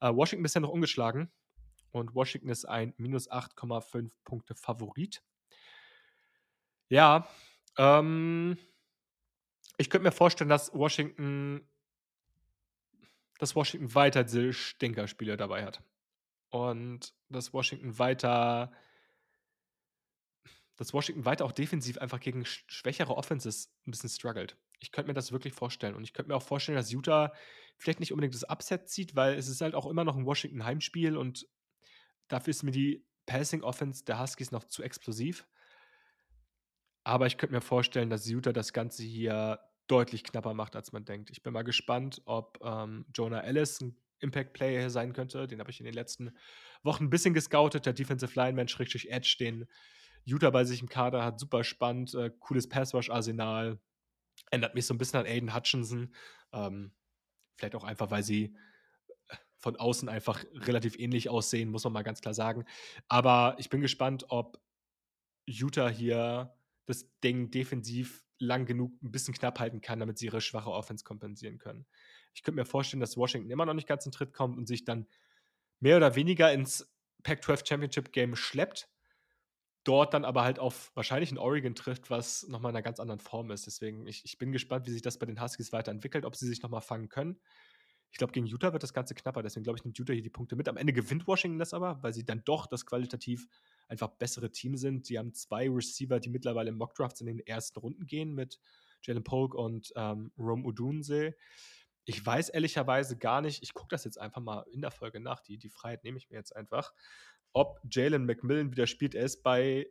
[0.00, 1.32] Äh, Washington bisher noch ungeschlagen
[1.90, 5.22] und Washington ist ein minus 8,5 Punkte Favorit.
[6.88, 7.28] Ja,
[7.76, 8.58] ähm,
[9.76, 11.66] ich könnte mir vorstellen, dass Washington,
[13.38, 15.82] dass Washington weiter diese Stinkerspiele dabei hat.
[16.50, 18.72] Und dass Washington weiter
[20.80, 24.56] dass Washington weiter auch defensiv einfach gegen schwächere Offenses ein bisschen struggelt.
[24.78, 25.94] Ich könnte mir das wirklich vorstellen.
[25.94, 27.34] Und ich könnte mir auch vorstellen, dass Utah
[27.76, 31.18] vielleicht nicht unbedingt das Upset zieht, weil es ist halt auch immer noch ein Washington-Heimspiel
[31.18, 31.46] und
[32.28, 35.46] dafür ist mir die Passing-Offense der Huskies noch zu explosiv.
[37.04, 41.04] Aber ich könnte mir vorstellen, dass Utah das Ganze hier deutlich knapper macht, als man
[41.04, 41.30] denkt.
[41.30, 45.46] Ich bin mal gespannt, ob ähm, Jonah Ellis ein Impact-Player sein könnte.
[45.46, 46.32] Den habe ich in den letzten
[46.82, 47.86] Wochen ein bisschen gescoutet.
[47.86, 49.66] Der Defensive Lineman, Schrägstrich Edge, den
[50.24, 53.80] Utah bei sich im Kader hat, super spannend, äh, cooles Passwash-Arsenal.
[54.50, 56.14] Ändert mich so ein bisschen an Aiden Hutchinson.
[56.52, 56.92] Ähm,
[57.56, 58.54] vielleicht auch einfach, weil sie
[59.28, 62.64] äh, von außen einfach relativ ähnlich aussehen, muss man mal ganz klar sagen.
[63.08, 64.60] Aber ich bin gespannt, ob
[65.46, 66.54] Utah hier
[66.90, 71.04] das Ding defensiv lang genug ein bisschen knapp halten kann, damit sie ihre schwache Offense
[71.04, 71.86] kompensieren können.
[72.34, 74.84] Ich könnte mir vorstellen, dass Washington immer noch nicht ganz in Tritt kommt und sich
[74.84, 75.06] dann
[75.80, 76.90] mehr oder weniger ins
[77.22, 78.88] Pac-12 Championship Game schleppt
[79.84, 83.20] dort dann aber halt auf wahrscheinlich in Oregon trifft, was nochmal in einer ganz anderen
[83.20, 83.66] Form ist.
[83.66, 86.62] Deswegen, ich, ich bin gespannt, wie sich das bei den Huskies weiterentwickelt, ob sie sich
[86.62, 87.40] nochmal fangen können.
[88.12, 90.30] Ich glaube, gegen Utah wird das Ganze knapper, deswegen glaube ich, nimmt Utah hier die
[90.30, 90.68] Punkte mit.
[90.68, 93.46] Am Ende gewinnt Washington das aber, weil sie dann doch das qualitativ
[93.88, 95.06] einfach bessere Team sind.
[95.06, 98.58] Sie haben zwei Receiver, die mittlerweile im Mockdrafts in den ersten Runden gehen mit
[99.02, 101.34] Jalen Polk und ähm, Rome Udunse.
[102.04, 105.40] Ich weiß ehrlicherweise gar nicht, ich gucke das jetzt einfach mal in der Folge nach,
[105.40, 106.92] die, die Freiheit nehme ich mir jetzt einfach,
[107.52, 109.14] ob Jalen McMillan wieder spielt.
[109.14, 109.86] Er ist bei,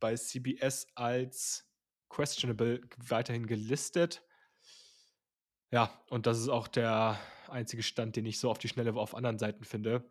[0.00, 1.68] bei CBS als
[2.08, 4.24] questionable weiterhin gelistet.
[5.70, 9.14] Ja, und das ist auch der einzige Stand, den ich so auf die Schnelle auf
[9.14, 10.10] anderen Seiten finde.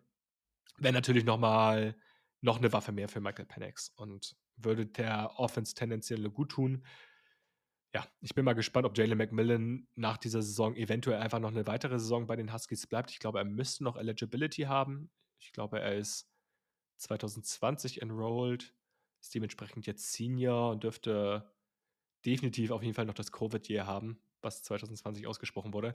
[0.78, 1.96] Wäre natürlich noch mal
[2.41, 6.86] noch eine Waffe mehr für Michael Penix und würde der Offense tendenziell gut tun.
[7.93, 11.65] Ja, ich bin mal gespannt, ob Jalen McMillan nach dieser Saison eventuell einfach noch eine
[11.65, 13.12] weitere Saison bei den Huskies bleibt.
[13.12, 15.10] Ich glaube, er müsste noch Eligibility haben.
[15.39, 16.30] Ich glaube, er ist
[16.98, 18.76] 2020 enrolled,
[19.22, 21.52] ist dementsprechend jetzt Senior und dürfte
[22.26, 25.93] definitiv auf jeden Fall noch das Covid-Year haben, was 2020 ausgesprochen wurde.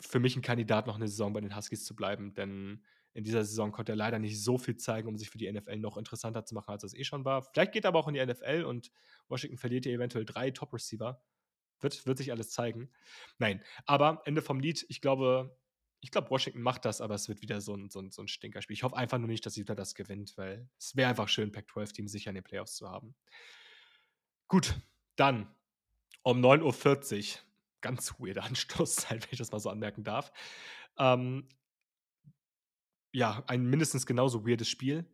[0.00, 3.44] Für mich ein Kandidat, noch eine Saison bei den Huskies zu bleiben, denn in dieser
[3.44, 6.44] Saison konnte er leider nicht so viel zeigen, um sich für die NFL noch interessanter
[6.44, 7.42] zu machen, als es eh schon war.
[7.42, 8.90] Vielleicht geht er aber auch in die NFL und
[9.28, 11.20] Washington verliert hier eventuell drei Top-Receiver.
[11.80, 12.90] Wird, wird sich alles zeigen.
[13.38, 14.84] Nein, aber Ende vom Lied.
[14.88, 15.56] Ich glaube,
[16.00, 18.28] ich glaube, Washington macht das, aber es wird wieder so ein, so ein, so ein
[18.28, 18.74] Stinkerspiel.
[18.74, 22.08] Ich hoffe einfach nur nicht, dass Utah das gewinnt, weil es wäre einfach schön, Pac-12-Team
[22.08, 23.14] sicher in den Playoffs zu haben.
[24.46, 24.74] Gut,
[25.16, 25.54] dann
[26.22, 26.62] um 9.40
[27.34, 27.40] Uhr,
[27.80, 30.32] ganz weirder Anstoßzeit, wenn ich das mal so anmerken darf.
[30.98, 31.48] Ähm,
[33.12, 35.06] ja, ein mindestens genauso weirdes Spiel.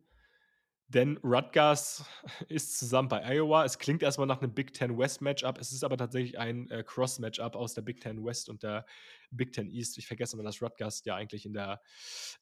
[0.87, 2.05] Denn Rutgers
[2.47, 3.65] ist zusammen bei Iowa.
[3.65, 5.57] Es klingt erstmal nach einem Big Ten West Matchup.
[5.57, 8.85] Es ist aber tatsächlich ein äh, Cross-Matchup aus der Big Ten West und der
[9.31, 9.97] Big Ten East.
[9.97, 11.81] Ich vergesse immer, dass Rutgers ja eigentlich in der,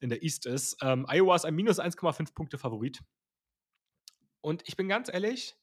[0.00, 0.76] in der East ist.
[0.82, 3.02] Ähm, Iowa ist ein minus 1,5 Punkte Favorit.
[4.42, 5.56] Und ich bin ganz ehrlich,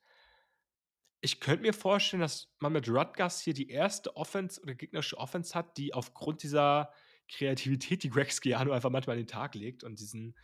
[1.22, 5.54] ich könnte mir vorstellen, dass man mit Rutgers hier die erste Offense oder gegnerische Offense
[5.54, 6.92] hat, die aufgrund dieser
[7.30, 10.36] Kreativität, die Greg Schiano einfach manchmal an den Tag legt und diesen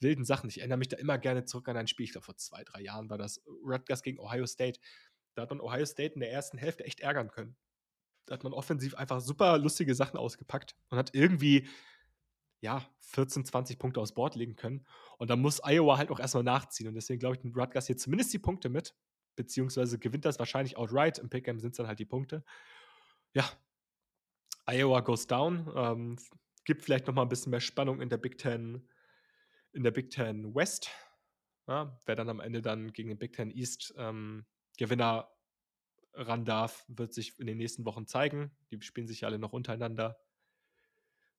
[0.00, 0.50] wilden Sachen.
[0.50, 2.82] Ich erinnere mich da immer gerne zurück an ein Spiel, ich glaube vor zwei, drei
[2.82, 4.80] Jahren war das Rutgers gegen Ohio State.
[5.34, 7.56] Da hat man Ohio State in der ersten Hälfte echt ärgern können.
[8.26, 11.68] Da hat man offensiv einfach super lustige Sachen ausgepackt und hat irgendwie
[12.60, 14.86] ja, 14, 20 Punkte aufs Board legen können.
[15.18, 16.88] Und da muss Iowa halt auch erstmal nachziehen.
[16.88, 18.94] Und deswegen glaube ich, nimmt Rutgers hier zumindest die Punkte mit,
[19.36, 21.18] beziehungsweise gewinnt das wahrscheinlich outright.
[21.18, 22.44] Im Pick'em sind es dann halt die Punkte.
[23.34, 23.48] Ja,
[24.66, 25.72] Iowa goes down.
[25.74, 26.16] Ähm,
[26.64, 28.88] Gibt vielleicht noch mal ein bisschen mehr Spannung in der Big Ten
[29.72, 30.90] in der Big Ten West.
[31.68, 34.46] Ja, wer dann am Ende dann gegen den Big Ten East ähm,
[34.78, 35.30] Gewinner
[36.14, 38.50] ran darf, wird sich in den nächsten Wochen zeigen.
[38.70, 40.18] Die spielen sich ja alle noch untereinander.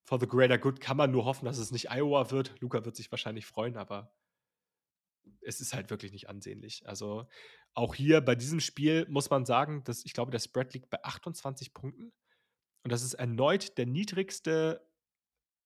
[0.04, 2.54] For the greater good kann man nur hoffen, dass es nicht Iowa wird.
[2.60, 4.14] Luca wird sich wahrscheinlich freuen, aber
[5.40, 6.86] es ist halt wirklich nicht ansehnlich.
[6.86, 7.26] Also
[7.74, 11.02] auch hier bei diesem Spiel muss man sagen, dass ich glaube, der Spread liegt bei
[11.02, 12.12] 28 Punkten.
[12.82, 14.86] Und das ist erneut der niedrigste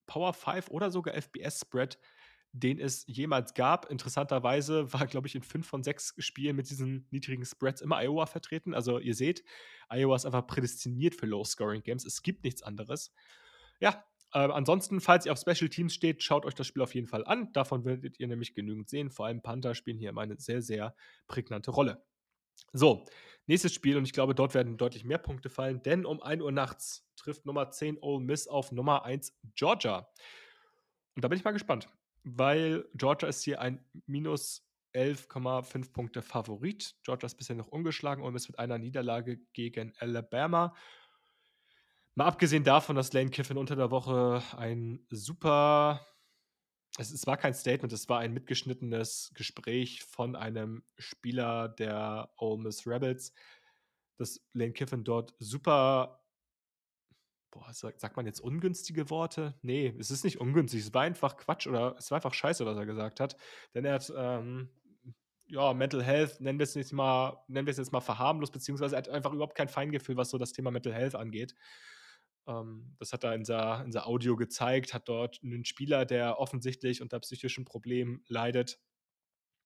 [0.06, 1.98] Power 5 oder sogar FBS-Spread,
[2.52, 3.90] den es jemals gab.
[3.90, 8.26] Interessanterweise war, glaube ich, in fünf von sechs Spielen mit diesen niedrigen Spreads immer Iowa
[8.26, 8.74] vertreten.
[8.74, 9.42] Also ihr seht,
[9.88, 12.04] Iowa ist einfach prädestiniert für Low-Scoring-Games.
[12.04, 13.12] Es gibt nichts anderes.
[13.80, 17.06] Ja, äh, ansonsten, falls ihr auf Special Teams steht, schaut euch das Spiel auf jeden
[17.06, 17.52] Fall an.
[17.52, 19.10] Davon werdet ihr nämlich genügend sehen.
[19.10, 20.94] Vor allem Panther spielen hier immer eine sehr, sehr
[21.26, 22.02] prägnante Rolle.
[22.72, 23.04] So,
[23.46, 26.52] nächstes Spiel und ich glaube, dort werden deutlich mehr Punkte fallen, denn um 1 Uhr
[26.52, 30.08] nachts trifft Nummer 10 Ole Miss auf Nummer 1 Georgia.
[31.14, 31.88] Und da bin ich mal gespannt,
[32.24, 36.94] weil Georgia ist hier ein minus 11,5 Punkte Favorit.
[37.02, 40.74] Georgia ist bisher noch ungeschlagen und Miss mit einer Niederlage gegen Alabama.
[42.14, 46.06] Mal abgesehen davon, dass Lane Kiffin unter der Woche ein super
[46.98, 52.62] es, es, war kein Statement, es war ein mitgeschnittenes Gespräch von einem Spieler der Ole
[52.62, 53.32] Miss Rebels,
[54.18, 56.22] dass Lane Kiffin dort super,
[57.50, 59.54] boah, sagt man jetzt ungünstige Worte?
[59.62, 62.76] Nee, es ist nicht ungünstig, es war einfach Quatsch oder es war einfach scheiße, was
[62.76, 63.36] er gesagt hat.
[63.74, 64.68] Denn er hat, ähm,
[65.46, 68.96] ja, Mental Health, nennen wir es jetzt mal, nennen wir es jetzt mal verharmlos, beziehungsweise
[68.96, 71.54] er hat einfach überhaupt kein Feingefühl, was so das Thema Mental Health angeht.
[72.46, 77.02] Ähm, das hat er in seiner, in Audio gezeigt, hat dort einen Spieler, der offensichtlich
[77.02, 78.78] unter psychischen Problemen leidet,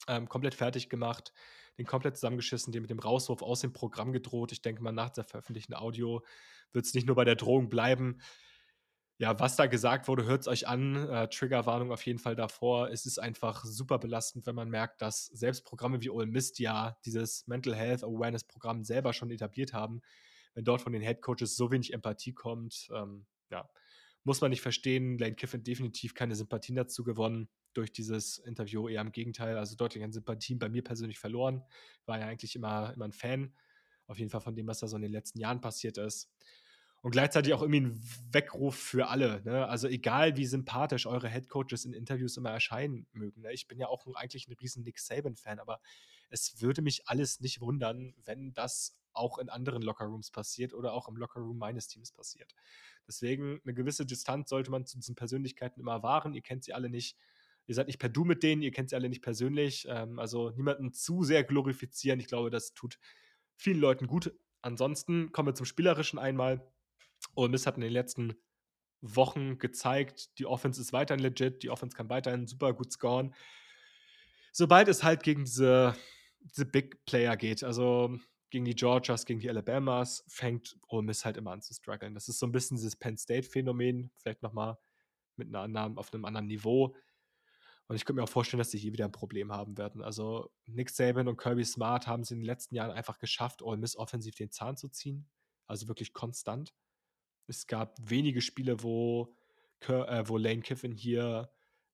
[0.09, 1.33] ähm, komplett fertig gemacht,
[1.79, 4.53] den komplett zusammengeschissen, den mit dem Rauswurf aus dem Programm gedroht.
[4.53, 6.25] Ich denke mal, nach der veröffentlichten Audio
[6.73, 8.21] wird es nicht nur bei der Drohung bleiben.
[9.19, 11.09] Ja, was da gesagt wurde, hört es euch an.
[11.09, 12.91] Äh, Triggerwarnung auf jeden Fall davor.
[12.91, 16.99] Es ist einfach super belastend, wenn man merkt, dass selbst Programme wie Ole Mist ja
[17.07, 20.03] dieses Mental Health Awareness Programm selber schon etabliert haben
[20.57, 23.69] wenn dort von den Head Coaches so wenig Empathie kommt, ähm, ja,
[24.25, 25.19] muss man nicht verstehen.
[25.19, 30.03] Lane Kiffin definitiv keine Sympathien dazu gewonnen durch dieses Interview, eher im Gegenteil, also deutlich
[30.03, 31.63] an Sympathien bei mir persönlich verloren.
[32.07, 33.55] War ja eigentlich immer, immer ein Fan,
[34.07, 36.33] auf jeden Fall von dem, was da so in den letzten Jahren passiert ist.
[37.03, 39.43] Und gleichzeitig auch irgendwie ein Weckruf für alle.
[39.45, 39.69] Ne?
[39.69, 43.43] Also egal, wie sympathisch eure Head Coaches in Interviews immer erscheinen mögen.
[43.43, 43.53] Ne?
[43.53, 45.81] Ich bin ja auch eigentlich ein riesen Nick Saban-Fan, aber
[46.31, 51.09] es würde mich alles nicht wundern, wenn das auch in anderen Lockerrooms passiert oder auch
[51.09, 52.55] im Lockerroom meines Teams passiert.
[53.07, 56.35] Deswegen eine gewisse Distanz sollte man zu diesen Persönlichkeiten immer wahren.
[56.35, 57.17] Ihr kennt sie alle nicht.
[57.67, 59.87] Ihr seid nicht per Du mit denen, ihr kennt sie alle nicht persönlich.
[59.89, 62.21] Ähm, also niemanden zu sehr glorifizieren.
[62.21, 62.99] Ich glaube, das tut
[63.57, 64.33] vielen Leuten gut.
[64.63, 66.73] Ansonsten kommen wir zum Spielerischen einmal.
[67.35, 68.35] Ole Miss hat in den letzten
[69.01, 73.35] Wochen gezeigt, die Offense ist weiterhin legit, die Offense kann weiterhin super gut scoren.
[74.53, 75.95] Sobald es halt gegen diese,
[76.41, 78.19] diese Big Player geht, also
[78.57, 82.15] gegen die Georgias, gegen die Alabamas, fängt Ole Miss halt immer an zu strugglen.
[82.15, 84.79] Das ist so ein bisschen dieses Penn State-Phänomen, vielleicht nochmal
[85.37, 86.97] mit einer anderen, auf einem anderen Niveau.
[87.87, 90.03] Und ich könnte mir auch vorstellen, dass sie hier wieder ein Problem haben werden.
[90.03, 93.77] Also Nick Saban und Kirby Smart haben es in den letzten Jahren einfach geschafft, Ole
[93.77, 95.29] Miss offensiv den Zahn zu ziehen.
[95.67, 96.73] Also wirklich konstant.
[97.47, 99.37] Es gab wenige Spiele, wo,
[99.87, 101.51] äh, wo Lane Kiffin hier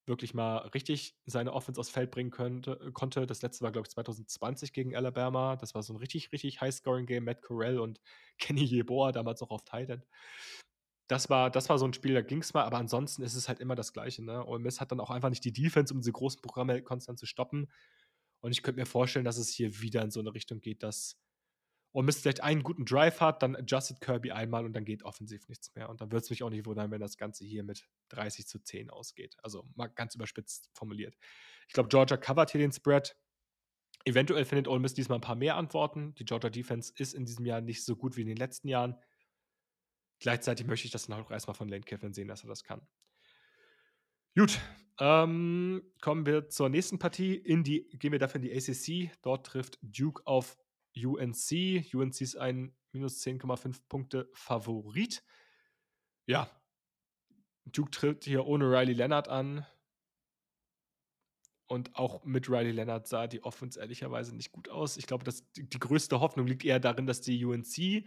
[0.06, 3.26] wirklich mal richtig seine Offense aufs Feld bringen könnte, konnte.
[3.26, 5.56] Das letzte war, glaube ich, 2020 gegen Alabama.
[5.56, 7.24] Das war so ein richtig, richtig High-Scoring-Game.
[7.24, 8.00] Matt Corell und
[8.38, 10.02] Kenny Yeboah, damals noch auf Titan.
[11.08, 13.48] Das war, das war so ein Spiel, da ging es mal, aber ansonsten ist es
[13.48, 14.24] halt immer das Gleiche.
[14.24, 14.46] Ne?
[14.46, 17.26] Ole Miss hat dann auch einfach nicht die Defense, um diese großen Programme konstant zu
[17.26, 17.70] stoppen.
[18.40, 21.18] Und ich könnte mir vorstellen, dass es hier wieder in so eine Richtung geht, dass
[21.92, 25.48] und Mist vielleicht einen guten Drive hat, dann adjustet Kirby einmal und dann geht offensiv
[25.48, 25.90] nichts mehr.
[25.90, 28.58] Und dann wird es mich auch nicht wundern, wenn das Ganze hier mit 30 zu
[28.58, 29.36] 10 ausgeht.
[29.42, 31.16] Also mal ganz überspitzt formuliert.
[31.68, 33.14] Ich glaube, Georgia covert hier den Spread.
[34.04, 36.14] Eventuell findet Ole Miss diesmal ein paar mehr Antworten.
[36.14, 38.96] Die Georgia Defense ist in diesem Jahr nicht so gut wie in den letzten Jahren.
[40.18, 42.86] Gleichzeitig möchte ich das dann auch erstmal von Lane Kiffin sehen, dass er das kann.
[44.34, 44.58] Gut,
[44.98, 47.34] ähm, kommen wir zur nächsten Partie.
[47.34, 49.10] In die, gehen wir dafür in die ACC.
[49.20, 50.56] Dort trifft Duke auf
[50.96, 51.94] UNC.
[51.94, 55.24] UNC ist ein minus 10,5 Punkte Favorit.
[56.26, 56.50] Ja,
[57.64, 59.66] Duke tritt hier ohne Riley Leonard an.
[61.66, 64.96] Und auch mit Riley Leonard sah die Offense ehrlicherweise nicht gut aus.
[64.98, 68.04] Ich glaube, dass die, die größte Hoffnung liegt eher darin, dass die UNC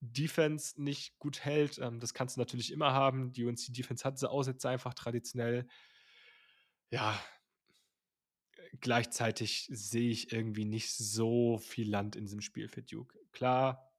[0.00, 1.78] Defense nicht gut hält.
[1.78, 3.32] Ähm, das kannst du natürlich immer haben.
[3.32, 5.66] Die UNC Defense hat sie Aussätze einfach traditionell.
[6.90, 7.18] Ja,
[8.80, 13.18] gleichzeitig sehe ich irgendwie nicht so viel Land in diesem Spiel für Duke.
[13.32, 13.92] Klar,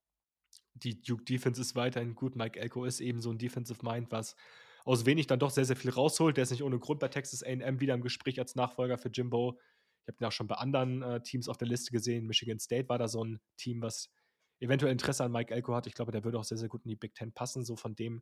[0.74, 2.36] die Duke Defense ist weiterhin gut.
[2.36, 4.36] Mike Elko ist eben so ein Defensive Mind, was
[4.84, 6.38] aus wenig dann doch sehr, sehr viel rausholt.
[6.38, 9.60] Der ist nicht ohne Grund bei Texas AM wieder im Gespräch als Nachfolger für Jimbo.
[10.04, 12.28] Ich habe den auch schon bei anderen äh, Teams auf der Liste gesehen.
[12.28, 14.12] Michigan State war da so ein Team, was
[14.60, 15.88] eventuell Interesse an Mike Elko hat.
[15.88, 17.96] Ich glaube, der würde auch sehr, sehr gut in die Big Ten passen, so von
[17.96, 18.22] dem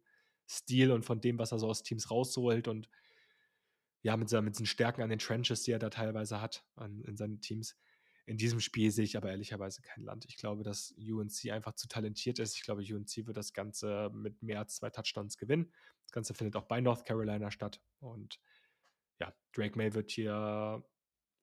[0.50, 2.88] Stil und von dem, was er so aus Teams rausholt und
[4.04, 7.02] ja, mit, seinen, mit seinen Stärken an den Trenches, die er da teilweise hat an,
[7.06, 7.78] in seinen Teams.
[8.26, 10.26] In diesem Spiel sehe ich aber ehrlicherweise kein Land.
[10.28, 12.56] Ich glaube, dass UNC einfach zu talentiert ist.
[12.56, 15.74] Ich glaube, UNC wird das Ganze mit mehr als zwei Touchdowns gewinnen.
[16.04, 17.82] Das Ganze findet auch bei North Carolina statt.
[18.00, 18.40] Und
[19.20, 20.84] ja, Drake May wird hier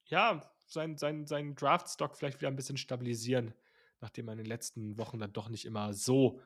[0.06, 3.54] ja seinen sein, sein Draftstock vielleicht wieder ein bisschen stabilisieren,
[4.00, 6.40] nachdem er in den letzten Wochen dann doch nicht immer so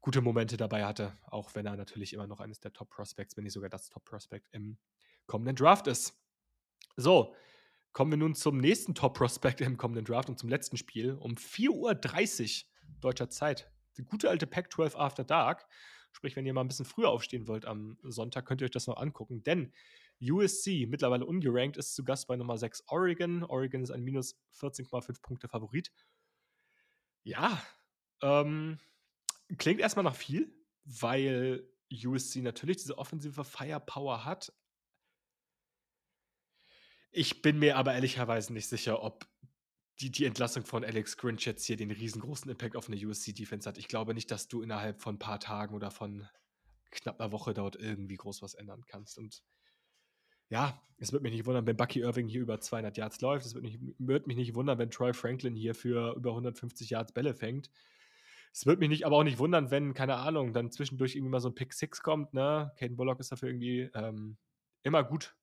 [0.00, 3.44] gute Momente dabei hatte, auch wenn er natürlich immer noch eines der Top Prospects, wenn
[3.44, 4.78] nicht sogar das Top Prospect im
[5.28, 6.20] kommenden Draft ist.
[6.96, 7.32] So,
[7.98, 11.14] Kommen wir nun zum nächsten Top-Prospect im kommenden Draft und zum letzten Spiel.
[11.14, 13.72] Um 4.30 Uhr deutscher Zeit.
[13.96, 15.66] Die gute alte Pac-12 After Dark.
[16.12, 18.86] Sprich, wenn ihr mal ein bisschen früher aufstehen wollt am Sonntag, könnt ihr euch das
[18.86, 19.42] noch angucken.
[19.42, 19.72] Denn
[20.22, 23.42] USC, mittlerweile ungerankt, ist zu Gast bei Nummer 6 Oregon.
[23.42, 25.90] Oregon ist ein minus 14,5 Punkte Favorit.
[27.24, 27.60] Ja,
[28.22, 28.78] ähm,
[29.56, 34.52] klingt erstmal nach viel, weil USC natürlich diese offensive Firepower hat,
[37.10, 39.26] ich bin mir aber ehrlicherweise nicht sicher, ob
[40.00, 43.78] die, die Entlassung von Alex Grinch jetzt hier den riesengroßen Impact auf eine USC-Defense hat.
[43.78, 46.28] Ich glaube nicht, dass du innerhalb von ein paar Tagen oder von
[46.90, 49.18] knapp einer Woche dort irgendwie groß was ändern kannst.
[49.18, 49.42] Und
[50.50, 53.44] ja, es wird mich nicht wundern, wenn Bucky Irving hier über 200 Yards läuft.
[53.44, 53.66] Es wird,
[53.98, 57.70] wird mich nicht wundern, wenn Troy Franklin hier für über 150 Yards Bälle fängt.
[58.52, 61.40] Es wird mich nicht, aber auch nicht wundern, wenn, keine Ahnung, dann zwischendurch irgendwie mal
[61.40, 62.34] so ein Pick 6 kommt.
[62.34, 62.72] Ne?
[62.78, 64.38] Caden Bullock ist dafür irgendwie ähm,
[64.84, 65.36] immer gut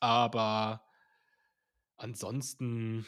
[0.00, 0.84] aber
[1.96, 3.06] ansonsten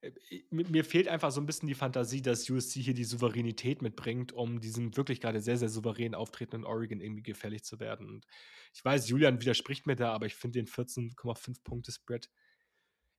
[0.00, 0.12] äh,
[0.50, 4.60] mir fehlt einfach so ein bisschen die Fantasie, dass USC hier die Souveränität mitbringt, um
[4.60, 8.08] diesem wirklich gerade sehr, sehr souverän auftretenden Oregon irgendwie gefährlich zu werden.
[8.08, 8.26] Und
[8.74, 12.28] ich weiß, Julian widerspricht mir da, aber ich finde den 14,5 Punkte Spread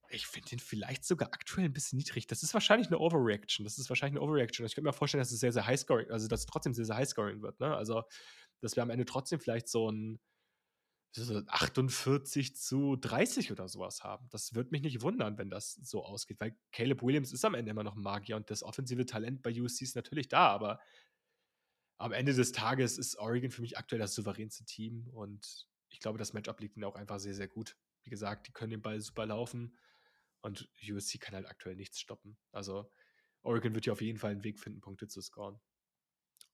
[0.10, 2.28] ich finde den vielleicht sogar aktuell ein bisschen niedrig.
[2.28, 3.64] Das ist wahrscheinlich eine Overreaction.
[3.64, 4.66] Das ist wahrscheinlich eine Overreaction.
[4.66, 6.98] Ich könnte mir vorstellen, dass es sehr, sehr highscoring, also dass es trotzdem sehr, sehr
[6.98, 7.60] highscoring wird.
[7.60, 7.76] Ne?
[7.76, 8.04] Also,
[8.62, 10.20] dass wir am Ende trotzdem vielleicht so ein
[11.18, 14.28] 48 zu 30 oder sowas haben.
[14.32, 17.72] Das würde mich nicht wundern, wenn das so ausgeht, weil Caleb Williams ist am Ende
[17.72, 20.80] immer noch ein Magier und das offensive Talent bei USC ist natürlich da, aber
[21.98, 26.18] am Ende des Tages ist Oregon für mich aktuell das souveränste Team und ich glaube,
[26.18, 27.78] das Matchup liegt ihnen auch einfach sehr, sehr gut.
[28.04, 29.78] Wie gesagt, die können den Ball super laufen
[30.42, 32.38] und USC kann halt aktuell nichts stoppen.
[32.52, 32.92] Also
[33.44, 35.60] Oregon wird hier auf jeden Fall einen Weg finden, Punkte zu scoren.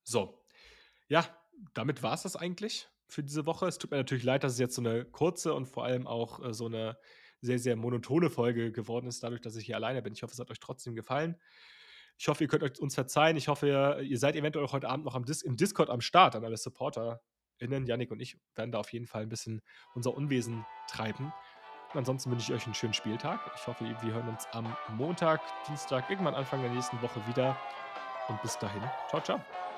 [0.03, 0.45] So,
[1.07, 1.25] ja,
[1.73, 3.67] damit war es das eigentlich für diese Woche.
[3.67, 6.43] Es tut mir natürlich leid, dass es jetzt so eine kurze und vor allem auch
[6.43, 6.97] äh, so eine
[7.41, 10.13] sehr, sehr monotone Folge geworden ist, dadurch, dass ich hier alleine bin.
[10.13, 11.35] Ich hoffe, es hat euch trotzdem gefallen.
[12.17, 13.35] Ich hoffe, ihr könnt euch uns verzeihen.
[13.35, 16.55] Ich hoffe, ihr, seid eventuell heute Abend noch Dis im Discord am Start an alle
[16.55, 17.85] SupporterInnen.
[17.85, 19.61] Yannick und ich werden da auf jeden Fall ein bisschen
[19.95, 21.33] unser Unwesen treiben.
[21.93, 23.39] Und ansonsten wünsche ich euch einen schönen Spieltag.
[23.55, 27.57] Ich hoffe, wir hören uns am Montag, Dienstag, irgendwann Anfang der nächsten Woche wieder.
[28.29, 29.70] Und bis dahin, ciao, ciao.